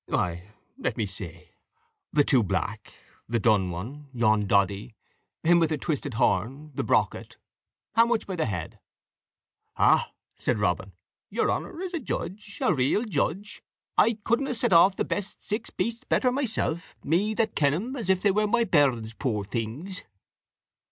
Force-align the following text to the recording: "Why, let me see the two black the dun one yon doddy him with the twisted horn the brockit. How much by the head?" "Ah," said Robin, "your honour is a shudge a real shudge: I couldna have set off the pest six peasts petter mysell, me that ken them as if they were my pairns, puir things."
"Why, 0.07 0.51
let 0.79 0.97
me 0.97 1.05
see 1.05 1.49
the 2.11 2.23
two 2.23 2.41
black 2.41 2.91
the 3.29 3.37
dun 3.39 3.69
one 3.69 4.07
yon 4.13 4.47
doddy 4.47 4.95
him 5.43 5.59
with 5.59 5.69
the 5.69 5.77
twisted 5.77 6.15
horn 6.15 6.71
the 6.73 6.83
brockit. 6.83 7.37
How 7.93 8.07
much 8.07 8.25
by 8.25 8.35
the 8.35 8.47
head?" 8.47 8.79
"Ah," 9.77 10.11
said 10.35 10.57
Robin, 10.57 10.93
"your 11.29 11.51
honour 11.51 11.79
is 11.81 11.93
a 11.93 12.03
shudge 12.03 12.57
a 12.61 12.73
real 12.73 13.03
shudge: 13.07 13.61
I 13.95 14.17
couldna 14.23 14.49
have 14.49 14.57
set 14.57 14.73
off 14.73 14.95
the 14.95 15.05
pest 15.05 15.43
six 15.43 15.69
peasts 15.69 16.03
petter 16.03 16.31
mysell, 16.31 16.79
me 17.03 17.35
that 17.35 17.53
ken 17.55 17.73
them 17.73 17.95
as 17.95 18.09
if 18.09 18.23
they 18.23 18.31
were 18.31 18.47
my 18.47 18.65
pairns, 18.65 19.13
puir 19.13 19.43
things." 19.43 20.01